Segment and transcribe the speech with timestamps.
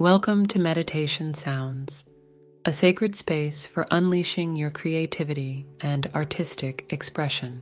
[0.00, 2.06] Welcome to Meditation Sounds,
[2.64, 7.60] a sacred space for unleashing your creativity and artistic expression.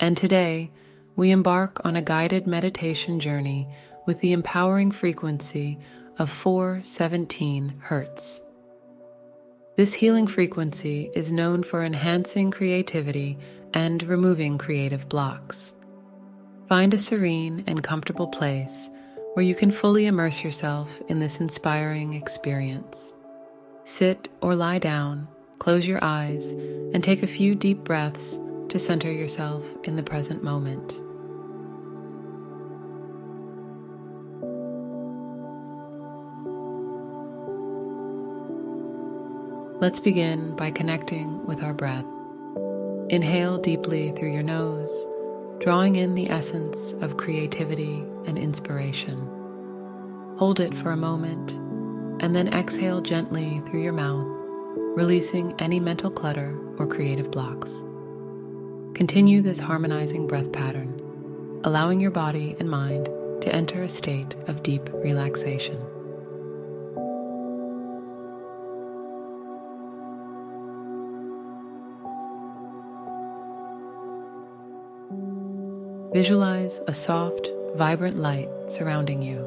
[0.00, 0.70] And today,
[1.14, 3.68] we embark on a guided meditation journey
[4.06, 5.78] with the empowering frequency
[6.18, 8.40] of 417 Hertz.
[9.76, 13.36] This healing frequency is known for enhancing creativity
[13.74, 15.74] and removing creative blocks.
[16.66, 18.88] Find a serene and comfortable place
[19.34, 23.12] where you can fully immerse yourself in this inspiring experience.
[23.84, 26.50] Sit or lie down, close your eyes,
[26.92, 31.00] and take a few deep breaths to center yourself in the present moment.
[39.80, 42.04] Let's begin by connecting with our breath.
[43.10, 45.06] Inhale deeply through your nose
[45.60, 49.18] drawing in the essence of creativity and inspiration.
[50.38, 51.52] Hold it for a moment,
[52.22, 54.26] and then exhale gently through your mouth,
[54.96, 57.82] releasing any mental clutter or creative blocks.
[58.94, 61.00] Continue this harmonizing breath pattern,
[61.64, 63.06] allowing your body and mind
[63.40, 65.78] to enter a state of deep relaxation.
[76.12, 79.46] Visualize a soft, vibrant light surrounding you.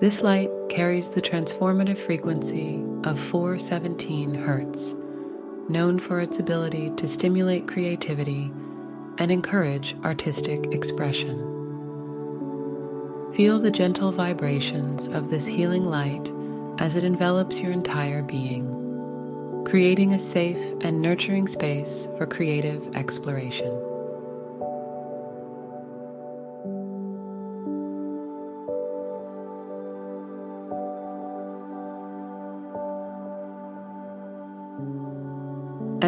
[0.00, 7.66] This light carries the transformative frequency of 417 Hz, known for its ability to stimulate
[7.66, 8.52] creativity
[9.16, 11.38] and encourage artistic expression.
[13.32, 16.30] Feel the gentle vibrations of this healing light
[16.78, 23.87] as it envelops your entire being, creating a safe and nurturing space for creative exploration.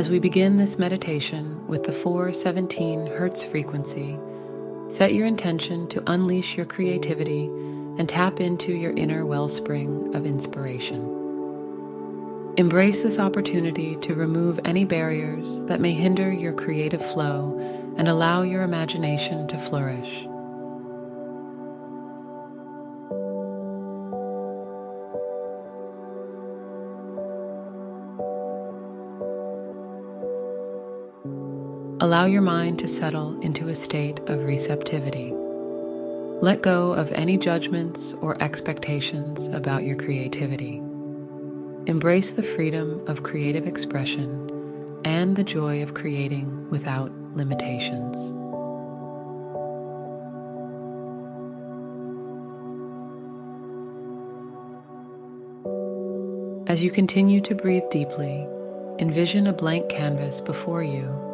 [0.01, 4.19] As we begin this meditation with the 417 Hertz frequency,
[4.89, 7.45] set your intention to unleash your creativity
[7.99, 11.03] and tap into your inner wellspring of inspiration.
[12.57, 17.59] Embrace this opportunity to remove any barriers that may hinder your creative flow
[17.99, 20.27] and allow your imagination to flourish.
[32.21, 35.33] Allow your mind to settle into a state of receptivity.
[36.43, 40.83] Let go of any judgments or expectations about your creativity.
[41.87, 48.15] Embrace the freedom of creative expression and the joy of creating without limitations.
[56.69, 58.47] As you continue to breathe deeply,
[58.99, 61.30] envision a blank canvas before you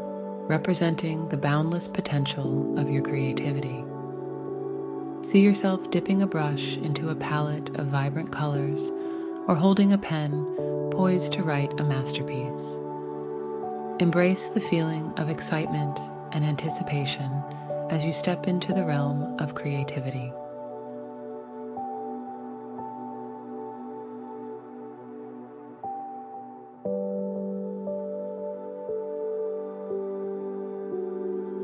[0.49, 3.85] representing the boundless potential of your creativity.
[5.23, 8.93] See yourself dipping a brush into a palette of vibrant colors
[9.49, 10.45] or holding a pen
[10.93, 12.77] poised to write a masterpiece.
[14.01, 15.99] Embrace the feeling of excitement
[16.33, 17.31] and anticipation
[17.91, 20.33] as you step into the realm of creativity.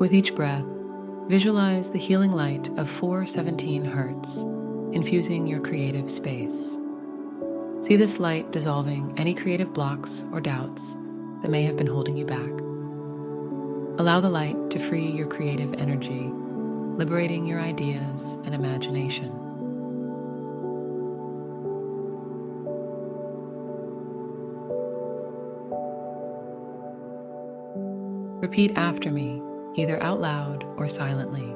[0.02, 0.64] With each breath,
[1.28, 6.76] visualize the healing light of 417 Hz, infusing your creative space.
[7.82, 10.96] See this light dissolving any creative blocks or doubts
[11.42, 12.50] that may have been holding you back.
[14.00, 16.32] Allow the light to free your creative energy,
[16.96, 19.30] liberating your ideas and imagination.
[28.40, 29.40] Repeat after me
[29.74, 31.54] either out loud or silently.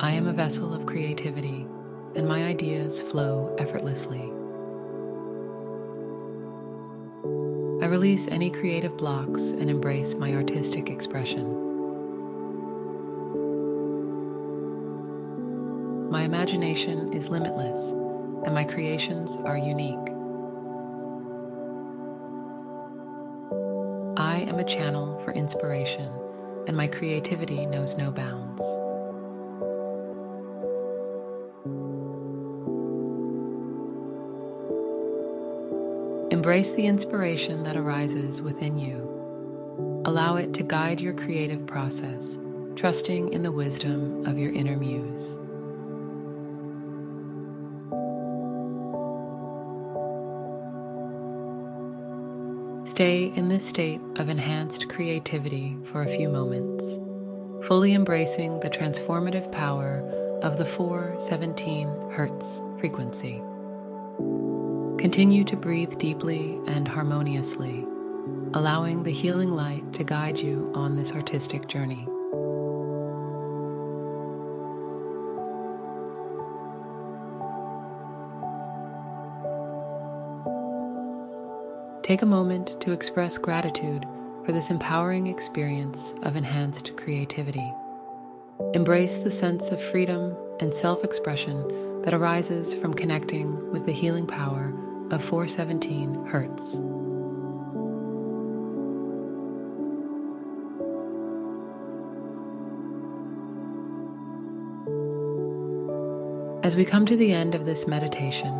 [0.00, 1.66] I am a vessel of creativity,
[2.14, 4.30] and my ideas flow effortlessly.
[7.82, 11.60] I release any creative blocks and embrace my artistic expression.
[16.10, 17.92] My imagination is limitless,
[18.44, 20.13] and my creations are unique.
[24.54, 26.08] Am a channel for inspiration,
[26.68, 28.62] and my creativity knows no bounds.
[36.32, 40.02] Embrace the inspiration that arises within you.
[40.04, 42.38] Allow it to guide your creative process,
[42.76, 44.76] trusting in the wisdom of your inner
[52.94, 57.00] Stay in this state of enhanced creativity for a few moments,
[57.66, 59.98] fully embracing the transformative power
[60.44, 63.42] of the 417 Hertz frequency.
[64.96, 67.84] Continue to breathe deeply and harmoniously,
[68.54, 72.06] allowing the healing light to guide you on this artistic journey.
[82.04, 84.04] Take a moment to express gratitude
[84.44, 87.72] for this empowering experience of enhanced creativity.
[88.74, 94.26] Embrace the sense of freedom and self expression that arises from connecting with the healing
[94.26, 94.74] power
[95.10, 96.74] of 417 Hertz.
[106.62, 108.52] As we come to the end of this meditation,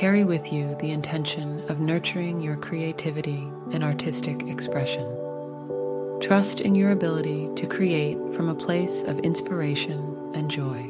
[0.00, 5.04] carry with you the intention of nurturing your creativity and artistic expression.
[6.22, 10.00] Trust in your ability to create from a place of inspiration
[10.34, 10.80] and joy.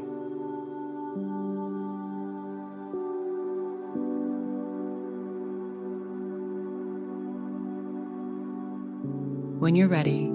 [9.58, 10.30] When you're ready,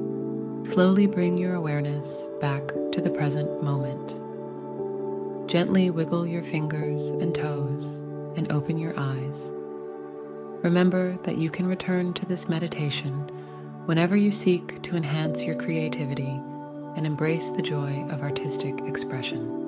[0.64, 4.16] slowly bring your awareness back to the present moment.
[5.50, 8.02] Gently wiggle your fingers and toes
[8.36, 9.50] and open your eyes.
[10.64, 13.14] Remember that you can return to this meditation
[13.86, 16.42] whenever you seek to enhance your creativity
[16.96, 19.62] and embrace the joy of artistic expression.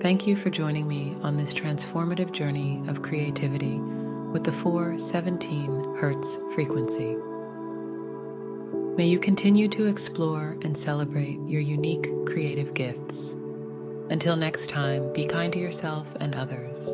[0.00, 3.80] Thank you for joining me on this transformative journey of creativity
[4.30, 7.16] with the 417 Hertz frequency.
[8.96, 13.36] May you continue to explore and celebrate your unique creative gifts.
[14.08, 16.88] Until next time, be kind to yourself and others.